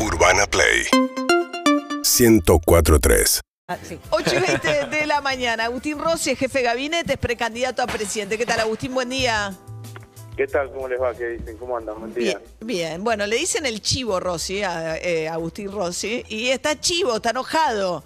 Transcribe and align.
Urbana 0.00 0.46
Play 0.46 0.86
1043. 2.02 3.40
Ah, 3.66 3.76
sí. 3.82 3.98
8 4.10 4.30
y 4.36 4.40
20 4.40 4.86
de 4.86 5.06
la 5.06 5.20
mañana. 5.20 5.64
Agustín 5.64 5.98
Rossi, 5.98 6.36
jefe 6.36 6.58
de 6.58 6.64
gabinete, 6.64 7.14
es 7.14 7.18
precandidato 7.18 7.82
a 7.82 7.86
presidente. 7.86 8.38
¿Qué 8.38 8.46
tal, 8.46 8.60
Agustín? 8.60 8.94
Buen 8.94 9.10
día. 9.10 9.52
¿Qué 10.36 10.46
tal? 10.46 10.70
¿Cómo 10.72 10.88
les 10.88 11.00
va? 11.00 11.12
¿Qué 11.14 11.30
dicen? 11.30 11.56
¿Cómo 11.58 11.76
andan? 11.76 11.98
Buen 11.98 12.14
día. 12.14 12.38
Bien, 12.38 12.66
bien. 12.66 13.04
Bueno, 13.04 13.26
le 13.26 13.36
dicen 13.36 13.66
el 13.66 13.82
chivo 13.82 14.20
Rossi 14.20 14.62
a 14.62 14.96
eh, 14.98 15.28
Agustín 15.28 15.72
Rossi 15.72 16.24
y 16.28 16.50
está 16.50 16.78
chivo, 16.78 17.16
está 17.16 17.30
enojado. 17.30 18.04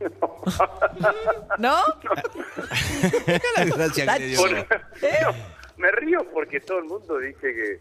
¿No? 1.58 1.78
No, 5.02 5.34
me 5.76 5.90
río 5.92 6.26
porque 6.32 6.60
todo 6.60 6.78
el 6.78 6.84
mundo 6.84 7.18
dice 7.18 7.54
que 7.54 7.80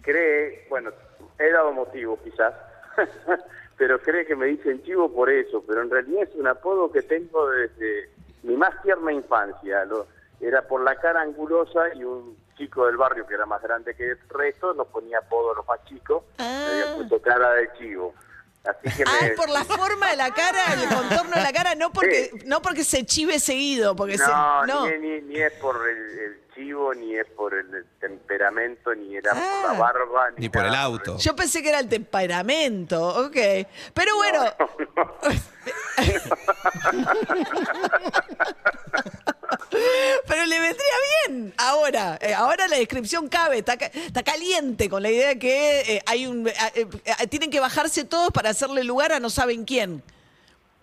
cree, 0.00 0.66
bueno, 0.68 0.90
he 1.38 1.50
dado 1.50 1.72
motivos 1.72 2.18
quizás, 2.24 2.54
pero 3.76 4.00
cree 4.00 4.26
que 4.26 4.36
me 4.36 4.46
dicen 4.46 4.82
chivo 4.82 5.12
por 5.12 5.30
eso, 5.30 5.62
pero 5.66 5.82
en 5.82 5.90
realidad 5.90 6.22
es 6.24 6.34
un 6.34 6.46
apodo 6.46 6.90
que 6.92 7.02
tengo 7.02 7.48
desde 7.50 8.10
mi 8.42 8.56
más 8.56 8.80
tierna 8.82 9.12
infancia. 9.12 9.84
Lo- 9.84 10.06
era 10.40 10.62
por 10.62 10.80
la 10.82 10.96
cara 10.96 11.20
angulosa 11.22 11.94
y 11.94 12.02
un 12.02 12.36
chico 12.56 12.86
del 12.86 12.96
barrio 12.96 13.24
que 13.28 13.34
era 13.34 13.46
más 13.46 13.62
grande 13.62 13.94
que 13.94 14.10
el 14.10 14.18
resto 14.28 14.74
nos 14.74 14.88
ponía 14.88 15.18
apodo 15.18 15.52
a 15.52 15.54
los 15.56 15.66
más 15.68 15.84
chicos, 15.84 16.24
Ah. 16.38 16.64
me 16.66 16.72
había 16.82 16.96
puesto 16.96 17.22
cara 17.22 17.52
de 17.54 17.72
chivo. 17.74 18.12
Así 18.64 18.96
que 18.96 19.02
Ah, 19.06 19.18
me, 19.22 19.26
es 19.28 19.32
por 19.36 19.48
la 19.48 19.64
forma 19.64 20.08
de 20.10 20.16
la 20.16 20.32
cara, 20.32 20.74
el 20.74 20.88
contorno 20.88 21.34
de 21.34 21.42
la 21.42 21.52
cara, 21.52 21.74
no 21.74 21.92
porque, 21.92 22.30
Sí. 22.32 22.38
no 22.46 22.62
porque 22.62 22.84
se 22.84 23.04
chive 23.04 23.40
seguido, 23.40 23.96
porque 23.96 24.18
se. 24.18 24.26
No, 24.26 24.64
No. 24.66 24.86
Ni, 24.86 24.98
ni, 24.98 25.20
ni 25.22 25.36
es 25.40 25.52
por 25.54 25.76
el, 25.88 26.18
el 26.18 26.40
chivo, 26.54 26.94
ni 26.94 27.16
es 27.16 27.26
por 27.36 27.54
el, 27.54 27.84
temperamento, 27.98 28.94
ni 28.94 29.16
era 29.16 29.32
Ah. 29.34 29.62
por 29.62 29.72
la 29.72 29.78
barba, 29.80 30.30
ni, 30.32 30.42
Ni 30.42 30.48
por 30.48 30.64
el 30.64 30.74
auto. 30.76 31.16
Yo 31.18 31.34
pensé 31.34 31.60
que 31.62 31.70
era 31.70 31.80
el 31.80 31.88
temperamento, 31.88 33.04
ok. 33.26 33.36
Pero 33.94 34.14
bueno. 34.16 34.44
Pero 40.26 40.44
le 40.46 40.60
vendría 40.60 40.94
bien 41.26 41.54
ahora. 41.56 42.18
eh, 42.20 42.34
ahora 42.34 42.68
la 42.68 42.76
descripción 42.76 43.28
cabe, 43.28 43.58
está, 43.58 43.74
está 43.74 44.22
caliente 44.22 44.88
con 44.88 45.02
la 45.02 45.10
idea 45.10 45.28
de 45.28 45.38
que 45.38 45.80
eh, 45.80 46.02
hay 46.06 46.26
un, 46.26 46.46
eh, 46.48 46.86
tienen 47.30 47.50
que 47.50 47.60
bajarse 47.60 48.04
todos 48.04 48.30
para 48.30 48.50
hacerle 48.50 48.84
lugar 48.84 49.12
a 49.12 49.20
no 49.20 49.30
saben 49.30 49.64
quién. 49.64 50.02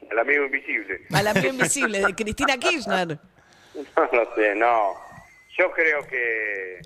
El 0.09 0.17
amigo 0.17 0.45
invisible. 0.45 1.01
A 1.13 1.21
la 1.21 1.31
amiga 1.31 1.49
invisible 1.49 1.99
de 1.99 2.15
Cristina 2.15 2.57
Kirchner. 2.57 3.19
No 3.95 4.09
lo 4.11 4.35
sé, 4.35 4.55
no. 4.55 4.95
Yo 5.57 5.71
creo 5.71 6.05
que, 6.07 6.81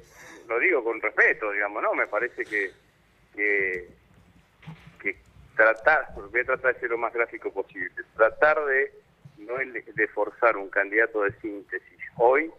lo 0.48 0.60
digo 0.60 0.84
con 0.84 1.02
respeto, 1.02 1.50
digamos, 1.52 1.82
¿no? 1.82 1.94
Me 1.96 2.06
parece 2.06 2.44
que, 2.46 2.72
que, 3.34 3.88
que 5.02 5.18
tratar, 5.56 6.14
voy 6.16 6.42
a 6.42 6.44
tratar 6.44 6.74
de 6.74 6.80
ser 6.82 6.90
lo 6.90 6.98
más 6.98 7.12
gráfico 7.14 7.52
posible, 7.52 7.90
tratar 8.16 8.64
de 8.66 8.92
no 9.46 9.60
el- 9.60 9.74
de 9.86 10.08
forzar 10.10 10.58
un 10.58 10.70
candidato 10.70 11.24
de 11.24 11.32
síntesis 11.40 12.00
hoy 12.18 12.52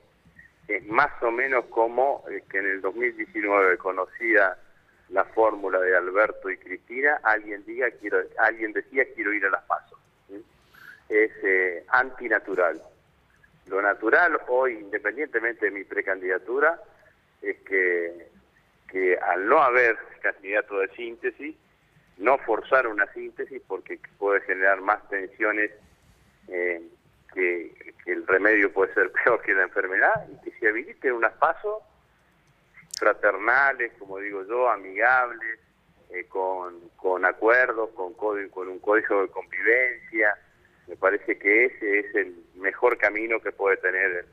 es 0.68 0.84
más 0.86 1.10
o 1.22 1.30
menos 1.30 1.66
como 1.66 2.24
eh, 2.30 2.42
que 2.50 2.58
en 2.58 2.66
el 2.66 2.80
2019 2.80 3.76
conocida 3.78 4.58
la 5.10 5.24
fórmula 5.26 5.78
de 5.80 5.94
Alberto 5.96 6.48
y 6.50 6.56
Cristina, 6.56 7.20
alguien 7.22 7.64
diga 7.66 7.90
quiero, 8.00 8.18
alguien 8.38 8.72
decía 8.72 9.04
quiero 9.14 9.32
ir 9.34 9.44
a 9.46 9.50
las 9.50 9.62
pasos. 9.64 9.98
Es 11.10 11.30
eh, 11.42 11.84
antinatural. 11.88 12.80
Lo 13.66 13.82
natural 13.82 14.40
hoy, 14.48 14.72
independientemente 14.78 15.66
de 15.66 15.70
mi 15.70 15.84
precandidatura, 15.84 16.80
es 17.42 17.58
que, 17.58 18.28
que 18.90 19.16
al 19.18 19.46
no 19.46 19.62
haber 19.62 19.96
candidato 20.22 20.78
de 20.78 20.88
síntesis, 20.96 21.54
no 22.16 22.38
forzar 22.38 22.86
una 22.86 23.06
síntesis 23.12 23.60
porque 23.66 24.00
puede 24.18 24.40
generar 24.42 24.80
más 24.80 25.06
tensiones 25.10 25.70
eh, 26.48 26.82
que, 27.32 27.92
que 28.04 28.12
el 28.12 28.26
remedio 28.26 28.72
puede 28.72 28.92
ser 28.94 29.10
peor 29.24 29.40
que 29.42 29.52
la 29.54 29.64
enfermedad 29.64 30.26
y 30.30 30.44
que 30.50 30.58
se 30.58 30.68
habiliten 30.68 31.12
unas 31.12 31.32
pasos 31.34 31.82
fraternales, 32.98 33.92
como 33.98 34.18
digo 34.18 34.44
yo, 34.46 34.68
amigables, 34.70 35.58
eh, 36.10 36.24
con, 36.28 36.88
con 36.96 37.24
acuerdos, 37.24 37.90
con, 37.90 38.14
código- 38.14 38.50
con 38.50 38.68
un 38.68 38.78
código 38.78 39.22
de 39.22 39.28
convivencia. 39.28 40.36
Me 40.86 40.96
parece 40.96 41.38
que 41.38 41.66
ese 41.66 41.98
es 42.00 42.14
el 42.14 42.36
mejor 42.56 42.96
camino 42.98 43.40
que 43.40 43.52
puede 43.52 43.76
tener 43.78 44.26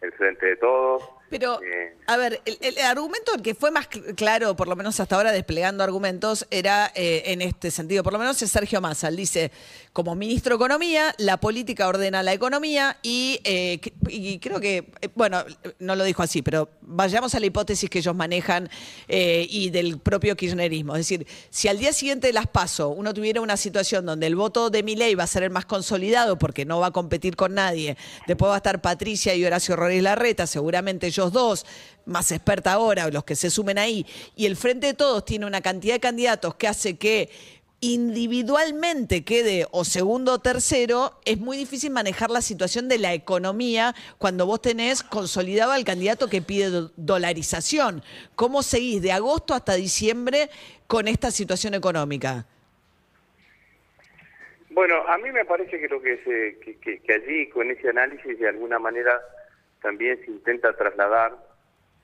el 0.00 0.12
Frente 0.12 0.46
de 0.46 0.56
Todos. 0.56 1.02
Pero, 1.30 1.60
Eh, 1.62 1.96
a 2.06 2.16
ver, 2.16 2.40
el, 2.44 2.56
el 2.60 2.78
argumento 2.78 3.32
que 3.42 3.54
fue 3.54 3.70
más 3.70 3.88
cl- 3.90 4.14
claro, 4.14 4.56
por 4.56 4.66
lo 4.68 4.76
menos 4.76 4.98
hasta 4.98 5.16
ahora 5.16 5.30
desplegando 5.32 5.84
argumentos, 5.84 6.46
era 6.50 6.90
eh, 6.94 7.24
en 7.26 7.42
este 7.42 7.70
sentido. 7.70 8.02
Por 8.02 8.12
lo 8.14 8.18
menos 8.18 8.40
es 8.40 8.50
Sergio 8.50 8.80
Massa. 8.80 9.08
Él 9.08 9.16
dice, 9.16 9.50
como 9.92 10.14
ministro 10.14 10.56
de 10.56 10.64
Economía, 10.64 11.14
la 11.18 11.36
política 11.38 11.86
ordena 11.88 12.22
la 12.22 12.32
economía 12.32 12.96
y, 13.02 13.40
eh, 13.44 13.80
y 14.08 14.38
creo 14.38 14.60
que, 14.60 14.90
bueno, 15.14 15.44
no 15.78 15.96
lo 15.96 16.04
dijo 16.04 16.22
así, 16.22 16.40
pero 16.42 16.70
vayamos 16.80 17.34
a 17.34 17.40
la 17.40 17.46
hipótesis 17.46 17.90
que 17.90 17.98
ellos 17.98 18.14
manejan 18.14 18.70
y 19.08 19.70
del 19.70 19.98
propio 19.98 20.36
kirchnerismo. 20.36 20.94
Es 20.96 21.00
decir, 21.08 21.26
si 21.50 21.68
al 21.68 21.78
día 21.78 21.92
siguiente 21.92 22.28
de 22.28 22.32
las 22.32 22.46
PASO 22.46 22.88
uno 22.88 23.12
tuviera 23.12 23.40
una 23.40 23.56
situación 23.56 24.06
donde 24.06 24.26
el 24.26 24.36
voto 24.36 24.70
de 24.70 24.82
Milei 24.82 25.14
va 25.14 25.24
a 25.24 25.26
ser 25.26 25.42
el 25.42 25.50
más 25.50 25.66
consolidado 25.66 26.38
porque 26.38 26.64
no 26.64 26.80
va 26.80 26.86
a 26.88 26.90
competir 26.90 27.36
con 27.36 27.54
nadie, 27.54 27.96
después 28.26 28.48
va 28.50 28.54
a 28.54 28.58
estar 28.58 28.80
Patricia 28.80 29.34
y 29.34 29.44
Horacio 29.44 29.76
Rodríguez 29.76 30.04
Larreta, 30.04 30.46
seguramente 30.46 31.10
ellos 31.18 31.32
dos, 31.32 31.66
más 32.06 32.30
experta 32.32 32.72
ahora, 32.72 33.08
los 33.10 33.24
que 33.24 33.36
se 33.36 33.50
sumen 33.50 33.78
ahí, 33.78 34.06
y 34.36 34.46
el 34.46 34.56
Frente 34.56 34.86
de 34.88 34.94
Todos 34.94 35.24
tiene 35.24 35.46
una 35.46 35.60
cantidad 35.60 35.94
de 35.94 36.00
candidatos 36.00 36.54
que 36.54 36.68
hace 36.68 36.96
que 36.96 37.28
individualmente 37.80 39.22
quede 39.24 39.66
o 39.70 39.84
segundo 39.84 40.32
o 40.32 40.38
tercero, 40.40 41.20
es 41.24 41.38
muy 41.38 41.56
difícil 41.56 41.90
manejar 41.92 42.28
la 42.28 42.42
situación 42.42 42.88
de 42.88 42.98
la 42.98 43.14
economía 43.14 43.94
cuando 44.18 44.46
vos 44.46 44.60
tenés 44.60 45.04
consolidado 45.04 45.70
al 45.72 45.84
candidato 45.84 46.28
que 46.28 46.42
pide 46.42 46.70
do- 46.70 46.90
dolarización. 46.96 48.02
¿Cómo 48.34 48.64
seguís 48.64 49.00
de 49.00 49.12
agosto 49.12 49.54
hasta 49.54 49.74
diciembre 49.74 50.50
con 50.88 51.06
esta 51.06 51.30
situación 51.30 51.74
económica? 51.74 52.46
Bueno, 54.70 54.96
a 55.08 55.16
mí 55.18 55.30
me 55.30 55.44
parece 55.44 55.78
que 55.78 55.88
lo 55.88 56.00
que, 56.02 56.16
se, 56.24 56.58
que, 56.64 56.78
que- 56.80 56.98
que 57.00 57.12
allí 57.14 57.48
con 57.50 57.70
ese 57.70 57.90
análisis 57.90 58.38
de 58.40 58.48
alguna 58.48 58.80
manera 58.80 59.20
también 59.82 60.18
se 60.24 60.30
intenta 60.30 60.72
trasladar 60.76 61.36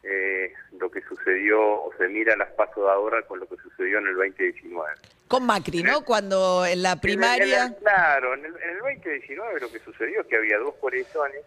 eh, 0.02 0.52
lo 0.78 0.90
que 0.90 1.00
sucedió 1.02 1.60
o 1.62 1.92
se 1.96 2.08
mira 2.08 2.36
las 2.36 2.50
pasos 2.52 2.84
de 2.84 2.90
ahora 2.90 3.22
con 3.22 3.40
lo 3.40 3.46
que 3.46 3.56
sucedió 3.56 3.98
en 3.98 4.08
el 4.08 4.14
2019. 4.14 4.92
Con 5.28 5.46
Macri, 5.46 5.82
¿no? 5.82 6.04
Cuando 6.04 6.66
en 6.66 6.82
la 6.82 7.00
primaria... 7.00 7.64
en 7.66 7.72
el- 7.72 7.78
claro, 7.78 8.34
en 8.34 8.44
el, 8.44 8.54
en 8.62 8.70
el 8.70 8.78
2019 8.80 9.60
lo 9.60 9.72
que 9.72 9.78
sucedió 9.80 10.20
es 10.20 10.26
que 10.26 10.36
había 10.36 10.58
dos 10.58 10.74
coaliciones, 10.74 11.40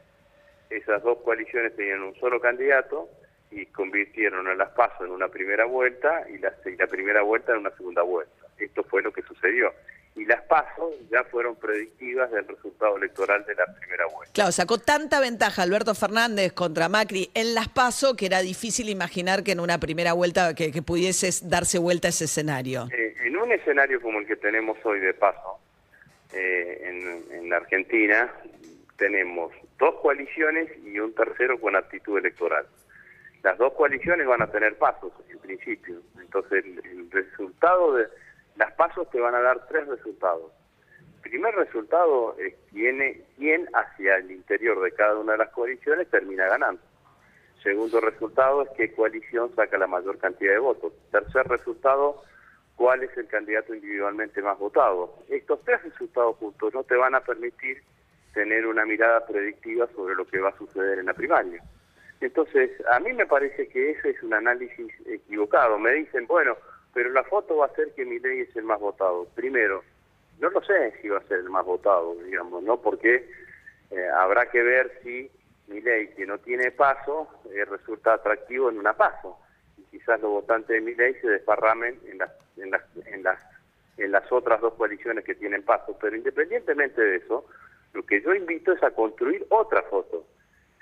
esas 0.69 1.01
dos 1.03 1.19
coaliciones 1.23 1.75
tenían 1.75 2.01
un 2.01 2.15
solo 2.15 2.39
candidato 2.41 3.07
y 3.51 3.65
convirtieron 3.67 4.47
a 4.47 4.55
las 4.55 4.71
PASO 4.71 5.05
en 5.05 5.11
una 5.11 5.29
primera 5.29 5.65
vuelta 5.65 6.25
y 6.29 6.37
la, 6.39 6.53
y 6.65 6.75
la 6.75 6.87
primera 6.87 7.21
vuelta 7.21 7.53
en 7.53 7.59
una 7.59 7.71
segunda 7.77 8.01
vuelta. 8.01 8.33
Esto 8.57 8.83
fue 8.83 9.01
lo 9.03 9.13
que 9.13 9.21
sucedió. 9.21 9.71
Y 10.17 10.25
las 10.25 10.41
PASO 10.41 10.91
ya 11.11 11.23
fueron 11.25 11.55
predictivas 11.55 12.31
del 12.31 12.47
resultado 12.47 12.97
electoral 12.97 13.45
de 13.45 13.53
la 13.53 13.65
primera 13.79 14.07
vuelta. 14.07 14.33
Claro, 14.33 14.51
sacó 14.51 14.79
tanta 14.79 15.19
ventaja 15.19 15.61
Alberto 15.61 15.93
Fernández 15.93 16.53
contra 16.53 16.89
Macri 16.89 17.29
en 17.35 17.53
las 17.53 17.69
PASO 17.69 18.15
que 18.15 18.25
era 18.25 18.41
difícil 18.41 18.89
imaginar 18.89 19.43
que 19.43 19.51
en 19.51 19.59
una 19.59 19.77
primera 19.79 20.13
vuelta 20.13 20.55
que, 20.55 20.71
que 20.71 20.81
pudiese 20.81 21.29
darse 21.47 21.77
vuelta 21.77 22.07
ese 22.07 22.25
escenario. 22.25 22.87
Eh, 22.91 23.15
en 23.25 23.37
un 23.37 23.51
escenario 23.51 24.01
como 24.01 24.19
el 24.19 24.25
que 24.25 24.35
tenemos 24.35 24.77
hoy 24.83 24.99
de 24.99 25.13
paso 25.13 25.59
eh, 26.33 26.81
en, 26.83 27.37
en 27.37 27.49
la 27.49 27.57
Argentina, 27.57 28.33
tenemos 28.97 29.53
dos 29.77 29.95
coaliciones 30.01 30.67
y 30.83 30.97
un 30.99 31.13
tercero 31.13 31.59
con 31.61 31.75
actitud 31.75 32.17
electoral. 32.17 32.65
Las 33.43 33.57
dos 33.59 33.73
coaliciones 33.73 34.25
van 34.25 34.41
a 34.41 34.51
tener 34.51 34.77
pasos, 34.77 35.13
en 35.29 35.37
principio. 35.37 36.01
Entonces, 36.19 36.65
el, 36.65 36.81
el 36.85 37.11
resultado 37.11 37.93
de 37.93 38.07
las 38.57 38.73
pasos 38.73 39.09
te 39.09 39.19
van 39.19 39.35
a 39.35 39.41
dar 39.41 39.67
tres 39.67 39.87
resultados. 39.87 40.51
Primer 41.21 41.53
resultado 41.55 42.35
es 42.39 42.55
quién, 42.71 43.23
quién 43.37 43.67
hacia 43.73 44.17
el 44.17 44.31
interior 44.31 44.81
de 44.81 44.91
cada 44.91 45.17
una 45.17 45.33
de 45.33 45.39
las 45.39 45.49
coaliciones 45.49 46.09
termina 46.09 46.47
ganando. 46.47 46.81
Segundo 47.63 47.99
resultado 47.99 48.63
es 48.63 48.69
qué 48.77 48.93
coalición 48.93 49.53
saca 49.55 49.77
la 49.77 49.87
mayor 49.87 50.17
cantidad 50.19 50.53
de 50.53 50.59
votos. 50.59 50.93
Tercer 51.11 51.47
resultado, 51.47 52.21
cuál 52.75 53.03
es 53.03 53.15
el 53.17 53.27
candidato 53.27 53.73
individualmente 53.73 54.41
más 54.41 54.57
votado. 54.57 55.15
Estos 55.27 55.61
tres 55.65 55.83
resultados 55.83 56.37
juntos 56.37 56.73
no 56.73 56.83
te 56.83 56.95
van 56.95 57.15
a 57.15 57.21
permitir 57.21 57.81
tener 58.33 58.65
una 58.67 58.85
mirada 58.85 59.25
predictiva 59.25 59.87
sobre 59.95 60.15
lo 60.15 60.25
que 60.25 60.39
va 60.39 60.49
a 60.49 60.57
suceder 60.57 60.99
en 60.99 61.07
la 61.07 61.13
primaria. 61.13 61.61
Entonces, 62.21 62.71
a 62.91 62.99
mí 62.99 63.11
me 63.13 63.25
parece 63.25 63.67
que 63.67 63.91
ese 63.91 64.11
es 64.11 64.23
un 64.23 64.33
análisis 64.33 64.93
equivocado. 65.07 65.77
Me 65.77 65.91
dicen, 65.93 66.25
bueno, 66.27 66.55
pero 66.93 67.09
la 67.11 67.23
foto 67.23 67.57
va 67.57 67.67
a 67.67 67.75
ser 67.75 67.93
que 67.93 68.05
mi 68.05 68.19
ley 68.19 68.41
es 68.41 68.55
el 68.55 68.63
más 68.63 68.79
votado. 68.79 69.25
Primero, 69.35 69.83
no 70.39 70.49
lo 70.49 70.61
sé 70.63 70.93
si 71.01 71.09
va 71.09 71.19
a 71.19 71.27
ser 71.27 71.39
el 71.39 71.49
más 71.49 71.65
votado, 71.65 72.15
digamos, 72.15 72.63
¿no? 72.63 72.81
Porque 72.81 73.29
eh, 73.91 74.07
habrá 74.15 74.49
que 74.49 74.61
ver 74.61 74.99
si 75.03 75.29
mi 75.67 75.81
ley, 75.81 76.07
que 76.09 76.25
no 76.25 76.37
tiene 76.39 76.71
paso, 76.71 77.27
eh, 77.53 77.65
resulta 77.65 78.13
atractivo 78.13 78.69
en 78.69 78.79
una 78.79 78.93
paso. 78.93 79.37
Y 79.77 79.83
quizás 79.83 80.19
los 80.21 80.31
votantes 80.31 80.69
de 80.69 80.81
mi 80.81 80.95
ley 80.95 81.13
se 81.21 81.27
desparramen 81.27 81.99
en 82.07 82.17
las, 82.17 82.31
en 82.57 82.71
las, 82.71 82.83
en 83.05 83.23
las 83.23 83.39
en 83.97 84.11
las 84.11 84.31
otras 84.31 84.61
dos 84.61 84.73
coaliciones 84.75 85.23
que 85.23 85.35
tienen 85.35 85.63
paso. 85.63 85.97
Pero 85.99 86.15
independientemente 86.15 87.01
de 87.01 87.17
eso, 87.17 87.45
lo 87.93 88.05
que 88.05 88.21
yo 88.21 88.33
invito 88.33 88.71
es 88.71 88.83
a 88.83 88.91
construir 88.91 89.45
otra 89.49 89.81
foto. 89.83 90.25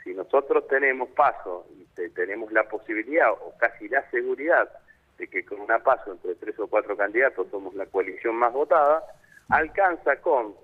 Si 0.04 0.14
nosotros 0.14 0.68
tenemos 0.68 1.10
paso 1.10 1.66
y 1.72 2.10
tenemos 2.10 2.52
la 2.52 2.68
posibilidad 2.68 3.32
o 3.32 3.54
casi 3.58 3.88
la 3.88 4.08
seguridad 4.12 4.70
de 5.18 5.28
que 5.28 5.46
con 5.46 5.60
una 5.62 5.80
paso 5.80 6.12
entre 6.12 6.36
tres 6.36 6.60
o 6.60 6.68
cuatro 6.68 6.96
candidatos 6.98 7.48
somos 7.50 7.74
la 7.76 7.86
coalición 7.86 8.36
más 8.36 8.54
votada, 8.54 9.04
alcanza 9.50 10.18
con 10.18 10.56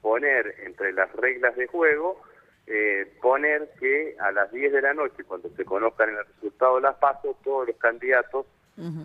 poner 0.00 0.54
entre 0.64 0.92
las 0.92 1.10
reglas 1.12 1.56
de 1.56 1.66
juego, 1.66 2.20
eh, 2.66 3.10
poner 3.20 3.70
que 3.80 4.16
a 4.20 4.30
las 4.30 4.52
10 4.52 4.72
de 4.72 4.82
la 4.82 4.94
noche, 4.94 5.24
cuando 5.24 5.48
se 5.50 5.64
conozcan 5.64 6.10
el 6.10 6.26
resultado 6.26 6.76
de 6.76 6.82
las 6.82 6.96
pasos, 6.96 7.36
todos 7.42 7.66
los 7.66 7.76
candidatos 7.76 8.46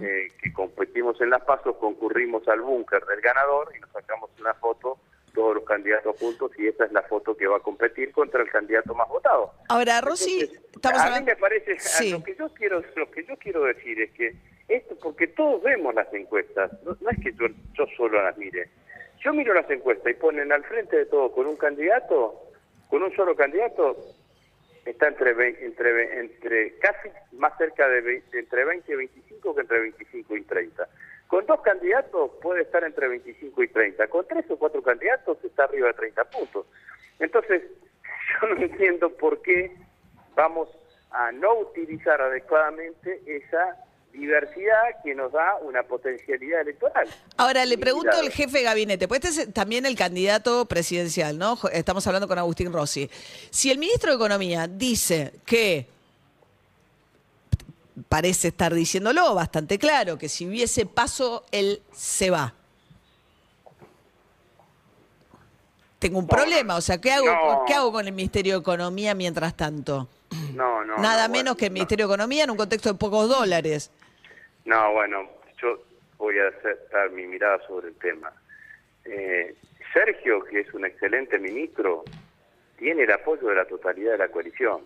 eh, 0.02 0.28
que 0.40 0.54
competimos 0.54 1.20
en 1.20 1.32
las 1.32 1.42
pasos 1.44 1.76
concurrimos 1.78 2.48
al 2.48 2.62
búnker 2.62 3.04
del 3.06 3.22
ganador 3.22 3.74
y 3.76 3.80
nos 3.80 3.90
sacamos 3.90 4.30
una 4.40 4.54
foto 4.54 5.00
todos 5.34 5.56
los 5.56 5.64
candidatos 5.64 6.16
juntos 6.20 6.52
y 6.60 6.68
esa 6.68 6.86
es 6.86 6.92
la 6.92 7.02
foto 7.02 7.36
que 7.36 7.48
va 7.48 7.58
a 7.58 7.60
competir 7.60 8.12
contra 8.12 8.44
el 8.44 8.50
candidato 8.50 8.94
más 8.94 9.10
votado. 9.10 9.52
Ahora, 9.70 10.00
Rosy, 10.00 10.48
estamos 10.72 11.02
a 11.02 11.20
mí 11.20 11.26
me 11.26 11.36
parece, 11.36 11.78
lo 12.12 12.24
que 12.24 12.36
yo 12.36 12.54
quiero, 12.54 12.84
lo 12.96 13.10
que 13.10 13.26
yo 13.26 13.36
quiero 13.38 13.64
decir 13.64 14.00
es 14.00 14.12
que 14.12 14.36
todos 15.54 15.64
vemos 15.64 15.94
las 15.94 16.12
encuestas, 16.14 16.72
no, 16.84 16.94
es 17.10 17.20
que 17.20 17.32
yo, 17.34 17.86
solo 17.96 18.24
las 18.24 18.36
mire. 18.38 18.70
Yo 19.20 19.34
miro 19.34 19.54
las 19.54 19.70
encuestas 19.70 20.12
y 20.12 20.16
ponen 20.16 20.52
al 20.52 20.64
frente 20.64 20.98
de 20.98 21.06
todo 21.06 21.32
con 21.32 21.46
un 21.46 21.56
candidato, 21.56 22.42
con 22.90 23.04
un 23.04 23.16
solo 23.16 23.36
candidato, 23.36 23.96
está 24.84 25.08
entre, 25.10 25.32
entre, 25.64 26.20
entre 26.20 26.78
casi 26.80 27.10
más 27.34 27.56
cerca 27.58 27.88
de 27.88 28.24
entre 28.34 28.66
20 28.66 28.92
y 28.92 28.96
25 28.96 29.56
que 29.56 29.62
entre 29.62 29.80
25 29.80 30.38
y 30.38 30.42
30. 30.42 30.88
Con 31.28 31.46
dos 31.46 31.62
candidatos 31.62 32.32
puede 32.42 32.64
estar 32.64 32.84
entre 32.84 33.08
25 33.08 33.64
y 33.64 33.68
30. 33.68 34.08
Con 34.08 34.28
tres 34.28 34.46
o 34.50 34.58
cuatro 34.58 34.82
candidatos 34.82 35.38
está 35.44 35.66
arriba 35.66 35.88
de 35.88 35.94
30 35.94 36.24
puntos. 36.26 36.66
Entonces, 37.20 37.62
yo 38.42 38.48
no 38.48 38.62
entiendo 38.62 39.10
por 39.12 39.42
qué 39.44 39.72
vamos 40.36 40.68
a 41.12 41.32
no 41.32 41.60
utilizar 41.60 42.20
adecuadamente 42.22 43.22
esa 43.28 43.83
diversidad 44.14 45.02
que 45.04 45.16
nos 45.16 45.32
da 45.32 45.56
una 45.62 45.84
potencialidad 45.84 46.62
electoral. 46.62 47.08
Ahora, 47.38 47.66
le 47.66 47.78
pregunto 47.78 48.12
al 48.12 48.30
jefe 48.32 48.60
de 48.60 48.64
gabinete, 48.64 49.08
pues 49.08 49.24
este 49.24 49.42
es 49.42 49.54
también 49.54 49.86
el 49.86 49.96
candidato 49.96 50.66
presidencial, 50.66 51.38
¿no? 51.38 51.58
Estamos 51.72 52.06
hablando 52.08 52.28
con 52.28 52.38
Agustín 52.38 52.72
Rossi. 52.72 53.10
Si 53.50 53.72
el 53.72 53.80
ministro 53.80 54.12
de 54.12 54.16
Economía 54.16 54.68
dice 54.68 55.34
que 55.46 55.88
parece 58.08 58.50
estar 58.50 58.74
diciéndolo 58.74 59.34
bastante 59.34 59.78
claro, 59.78 60.18
que 60.18 60.30
si 60.30 60.48
hubiese 60.48 60.86
paso, 60.86 61.46
él 61.52 61.82
se 61.92 62.30
va. 62.30 62.54
Tengo 66.00 66.20
un 66.20 66.28
problema, 66.28 66.76
o 66.76 66.82
sea, 66.82 67.00
¿qué 67.00 67.14
hago, 67.14 67.64
¿qué 67.66 67.74
hago 67.74 67.92
con 67.92 68.06
el 68.06 68.14
Ministerio 68.14 68.56
de 68.56 68.60
Economía 68.60 69.16
mientras 69.16 69.56
tanto? 69.56 70.10
No, 70.54 70.84
no. 70.84 70.98
Nada 70.98 71.28
menos 71.28 71.56
que 71.56 71.68
el 71.68 71.72
Ministerio 71.72 72.08
de 72.08 72.14
Economía 72.14 72.44
en 72.44 72.52
un 72.52 72.58
contexto 72.58 72.92
de 72.92 72.96
pocos 72.96 73.30
dólares. 73.30 73.90
No, 74.66 74.94
bueno, 74.94 75.30
yo 75.62 75.84
voy 76.18 76.36
a 76.40 76.52
dar 76.92 77.10
mi 77.12 77.28
mirada 77.28 77.60
sobre 77.68 77.90
el 77.90 77.96
tema. 77.96 78.32
Eh, 79.06 79.56
Sergio, 79.94 80.44
que 80.44 80.62
es 80.62 80.74
un 80.74 80.86
excelente 80.86 81.38
ministro, 81.38 82.04
tiene 82.78 83.04
el 83.04 83.12
apoyo 83.12 83.48
de 83.48 83.56
la 83.56 83.66
totalidad 83.66 84.14
de 84.14 84.18
la 84.20 84.30
coalición, 84.30 84.82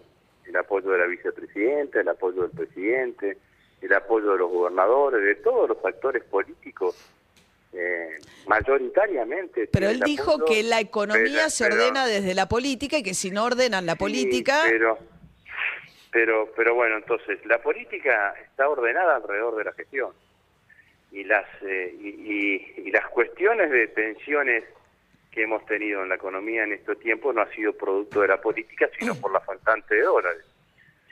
el 0.46 0.56
apoyo 0.56 0.90
de 0.92 0.98
la 0.98 1.06
vicepresidenta, 1.06 2.02
el 2.02 2.10
apoyo 2.10 2.44
del 2.44 2.52
presidente, 2.52 3.38
el 3.82 3.94
apoyo 3.94 4.32
de 4.32 4.38
los 4.40 4.50
gobernadores, 4.50 5.24
de 5.24 5.36
todos 5.36 5.70
los 5.70 5.86
actores 5.86 6.24
políticos, 6.24 6.96
eh, 7.74 8.18
mayoritariamente. 8.48 9.68
Pero 9.72 9.90
él 9.90 10.00
dijo 10.00 10.44
que 10.46 10.64
la 10.64 10.80
economía 10.80 11.50
se 11.50 11.66
ordena 11.66 12.08
desde 12.08 12.34
la 12.34 12.50
política 12.50 12.98
y 12.98 13.04
que 13.04 13.14
si 13.14 13.30
no 13.30 13.46
ordenan 13.46 13.86
la 13.86 13.96
política... 13.96 14.64
Pero 14.68 14.98
pero, 16.12 16.50
pero 16.56 16.76
bueno, 16.76 16.98
entonces, 16.98 17.44
la 17.46 17.62
política 17.62 18.34
está 18.42 18.70
ordenada 18.70 19.18
alrededor 19.18 19.56
de 19.58 19.64
la 19.66 19.74
gestión. 19.74 20.12
Y 21.12 21.24
las, 21.24 21.46
eh, 21.62 21.96
y, 22.00 22.92
las 22.92 23.08
cuestiones 23.08 23.70
de 23.70 23.88
tensiones 23.88 24.64
que 25.32 25.44
hemos 25.44 25.66
tenido 25.66 26.04
en 26.04 26.10
la 26.10 26.16
economía 26.16 26.64
en 26.64 26.74
estos 26.74 27.00
tiempos 27.00 27.36
no 27.36 27.42
ha 27.42 27.50
sido 27.52 27.74
producto 27.74 28.22
de 28.22 28.30
la 28.30 28.42
política, 28.42 28.90
sino 29.00 29.16
por 29.16 29.32
la 29.32 29.40
faltante 29.42 29.96
de 29.96 30.02
dólares. 30.02 30.44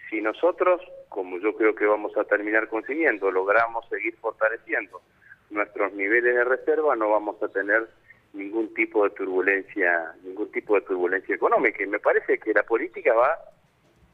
Si 0.09 0.21
nosotros, 0.21 0.81
como 1.09 1.37
yo 1.39 1.55
creo 1.55 1.75
que 1.75 1.85
vamos 1.85 2.15
a 2.17 2.23
terminar 2.23 2.67
consiguiendo, 2.67 3.31
logramos 3.31 3.87
seguir 3.89 4.15
fortaleciendo 4.17 5.01
nuestros 5.49 5.93
niveles 5.93 6.35
de 6.35 6.43
reserva, 6.43 6.95
no 6.95 7.09
vamos 7.09 7.41
a 7.43 7.47
tener 7.49 7.87
ningún 8.33 8.73
tipo 8.73 9.03
de 9.03 9.11
turbulencia, 9.11 10.13
ningún 10.23 10.51
tipo 10.51 10.75
de 10.75 10.81
turbulencia 10.81 11.35
económica. 11.35 11.83
Y 11.83 11.87
me 11.87 11.99
parece 11.99 12.37
que 12.37 12.53
la 12.53 12.63
política 12.63 13.13
va 13.13 13.37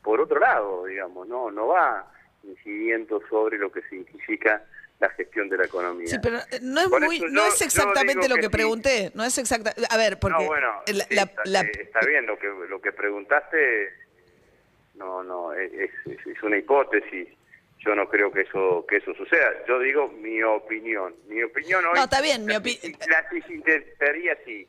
por 0.03 0.19
otro 0.21 0.39
lado, 0.39 0.85
digamos, 0.85 1.27
no 1.27 1.51
no 1.51 1.67
va 1.67 2.11
incidiendo 2.43 3.21
sobre 3.29 3.57
lo 3.57 3.71
que 3.71 3.81
significa 3.83 4.63
la 5.01 5.09
gestión 5.09 5.49
de 5.49 5.57
la 5.57 5.65
economía. 5.65 6.07
Sí, 6.07 6.17
pero 6.21 6.37
eh, 6.37 6.59
no 6.61 6.81
es, 6.81 7.21
no 7.31 7.45
es 7.47 7.61
exactamente 7.61 8.29
lo 8.29 8.35
que, 8.35 8.49
pregunté, 8.49 9.11
no 9.15 9.23
es 9.23 9.37
exacta, 9.37 9.73
a 9.89 9.97
ver, 9.97 10.19
porque 10.19 10.43
no, 10.43 10.47
bueno, 10.47 10.83
está, 10.85 12.05
bien 12.07 12.27
lo 12.27 12.37
que 12.37 12.47
lo 12.69 12.79
que 12.79 12.91
preguntaste 12.91 13.93
no 14.95 15.23
no 15.23 15.53
es, 15.53 15.71
es, 15.73 16.43
una 16.43 16.57
hipótesis. 16.57 17.27
Yo 17.79 17.95
no 17.95 18.07
creo 18.07 18.31
que 18.31 18.41
eso 18.41 18.85
que 18.87 18.97
eso 18.97 19.11
suceda. 19.15 19.65
Yo 19.67 19.79
digo 19.79 20.07
mi 20.07 20.43
opinión. 20.43 21.15
Mi 21.27 21.41
opinión 21.41 21.83
hoy 21.83 21.93
No, 21.95 22.03
está 22.03 22.21
bien, 22.21 22.45
mi 22.45 22.55
opinión. 22.55 22.95
La 23.09 23.27
sería 23.97 24.33
así. 24.33 24.67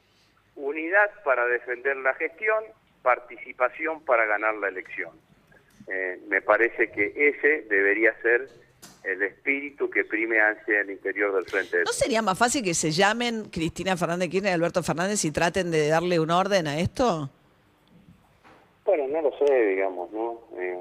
Unidad 0.57 1.11
para 1.23 1.45
defender 1.47 1.95
la 1.99 2.15
gestión 2.15 2.65
participación 3.03 4.05
para 4.05 4.25
ganar 4.27 4.55
la 4.57 4.69
elección. 4.69 5.11
Eh, 5.89 6.21
me 6.29 6.41
parece 6.41 6.91
que 6.91 7.13
ese 7.17 7.63
debería 7.69 8.15
ser 8.23 8.49
el 9.05 9.23
espíritu 9.23 9.91
que 9.91 10.05
prime 10.05 10.41
hacia 10.41 10.81
el 10.81 10.91
interior 10.91 11.35
del 11.35 11.45
frente. 11.45 11.83
¿No 11.85 11.93
sería 11.93 12.23
más 12.23 12.39
fácil 12.39 12.63
que 12.63 12.75
se 12.75 12.93
llamen 12.93 13.47
Cristina 13.51 13.97
Fernández 13.97 14.29
Kirchner 14.29 14.53
y 14.53 14.55
Alberto 14.55 14.83
Fernández 14.83 15.25
y 15.25 15.33
traten 15.33 15.71
de 15.71 15.89
darle 15.89 16.21
un 16.21 16.31
orden 16.31 16.69
a 16.69 16.79
esto? 16.79 17.29
Bueno, 18.85 19.09
no 19.09 19.23
lo 19.23 19.39
sé, 19.39 19.67
digamos, 19.67 20.11
¿no? 20.13 20.41
Eh, 20.57 20.79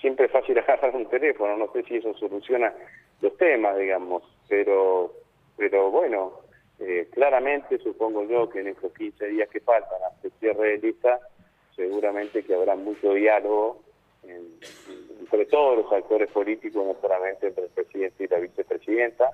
siempre 0.00 0.26
es 0.26 0.32
fácil 0.32 0.58
agarrar 0.58 0.94
un 0.94 1.08
teléfono, 1.08 1.56
no 1.56 1.72
sé 1.72 1.82
si 1.84 1.96
eso 1.96 2.14
soluciona 2.14 2.72
los 3.20 3.36
temas, 3.36 3.78
digamos, 3.78 4.22
pero, 4.48 5.12
pero 5.56 5.90
bueno, 5.90 6.40
eh, 6.78 7.08
claramente 7.10 7.78
supongo 7.78 8.24
yo 8.24 8.48
que 8.48 8.60
en 8.60 8.68
estos 8.68 8.92
15 8.92 9.26
días 9.28 9.48
que 9.48 9.60
faltan 9.60 9.98
hasta 10.04 10.26
el 10.26 10.32
cierre 10.34 10.72
de 10.72 10.78
lista, 10.78 11.20
seguramente 11.74 12.44
que 12.44 12.54
habrá 12.54 12.76
mucho 12.76 13.14
diálogo 13.14 13.82
entre 14.22 15.46
todos 15.46 15.78
los 15.78 15.92
actores 15.92 16.30
políticos, 16.30 16.84
no 16.84 16.96
solamente 17.00 17.48
entre 17.48 17.64
el 17.64 17.70
presidente 17.70 18.24
y 18.24 18.28
la 18.28 18.38
vicepresidenta, 18.38 19.30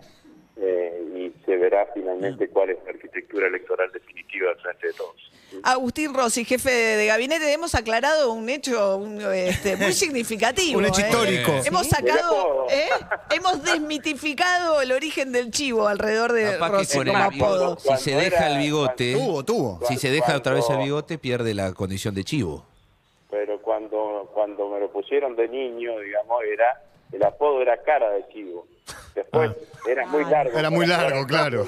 eh, 0.56 1.02
y 1.14 1.44
se 1.44 1.56
verá 1.56 1.88
finalmente 1.94 2.49
cuál 2.49 2.71
es 2.71 2.78
la 2.85 2.90
arquitectura 2.90 3.47
electoral 3.47 3.90
definitiva 3.92 4.50
al 4.50 4.56
frente 4.59 4.88
de 4.88 4.92
todos. 4.92 5.32
Agustín 5.62 6.14
Rossi, 6.14 6.44
jefe 6.44 6.71
de 6.71 7.06
gabinete, 7.06 7.52
hemos 7.52 7.75
aclarado 7.75 8.32
un 8.32 8.49
hecho 8.49 9.04
este, 9.32 9.76
muy 9.76 9.92
significativo. 9.92 10.78
un 10.78 10.87
hecho 10.87 11.00
¿eh? 11.00 11.09
histórico. 11.09 11.52
Hemos 11.64 11.87
sacado, 11.88 12.66
¿eh? 12.71 12.88
hemos 13.35 13.62
desmitificado 13.62 14.80
el 14.80 14.92
origen 14.92 15.32
del 15.32 15.50
chivo 15.50 15.88
alrededor 15.88 16.32
de 16.32 16.59
Rossi 16.59 16.99
como 16.99 17.16
apodo. 17.16 17.78
Si 17.78 17.97
se 17.97 18.14
deja 18.14 18.49
el 18.49 18.59
bigote, 18.59 19.14
tuvo, 19.14 19.44
tuvo. 19.44 19.80
Si 19.87 19.97
se 19.97 20.11
deja 20.11 20.37
otra 20.37 20.54
vez 20.54 20.68
el 20.71 20.78
bigote, 20.78 21.18
pierde 21.18 21.54
la 21.54 21.73
condición 21.73 22.14
de 22.14 22.25
chivo. 22.25 22.64
Pero 23.30 23.61
cuando, 23.62 24.30
cuando 24.35 24.68
me 24.68 24.80
lo 24.80 24.90
pusieron 24.90 25.35
de 25.37 25.49
niño, 25.49 25.99
digamos, 26.00 26.42
era 26.44 26.82
el 27.12 27.23
apodo 27.25 27.61
era 27.61 27.76
cara 27.82 28.11
de 28.11 28.26
chivo. 28.28 28.66
Después 29.15 29.51
ah. 29.51 29.89
era 29.91 30.07
muy 30.07 30.25
largo. 30.25 30.59
Era 30.59 30.71
muy 30.71 30.87
largo, 30.87 31.27
claro. 31.27 31.67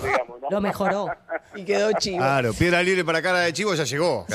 Lo 0.50 0.60
mejoró 0.60 1.08
y 1.54 1.64
quedó 1.64 1.92
chivo. 1.92 2.18
Claro, 2.18 2.52
piedra 2.54 2.82
libre 2.82 3.04
para 3.04 3.22
cara 3.22 3.40
de 3.40 3.52
chivo 3.52 3.74
ya 3.74 3.84
llegó. 3.84 4.26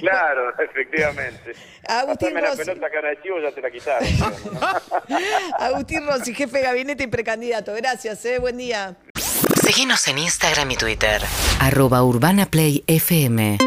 Claro, 0.00 0.52
efectivamente. 0.58 1.52
Agustín 1.86 2.34
Rossi. 2.34 2.58
la 2.58 2.64
pelota 2.64 2.90
cara 2.90 3.08
de 3.10 3.22
chivo 3.22 3.40
ya 3.40 3.52
te 3.52 3.60
la 3.60 3.70
quitaron. 3.70 4.08
Agustín 5.58 6.06
Rossi, 6.06 6.34
jefe 6.34 6.58
de 6.58 6.64
gabinete 6.64 7.04
y 7.04 7.06
precandidato. 7.08 7.74
Gracias, 7.74 8.24
eh. 8.24 8.38
buen 8.38 8.56
día. 8.56 8.96
Síguenos 9.62 10.06
en 10.08 10.18
Instagram 10.18 10.70
y 10.70 10.76
Twitter. 10.76 11.22
Arroba 11.60 12.02
Urbana 12.02 12.46
Play 12.46 12.84
FM. 12.86 13.58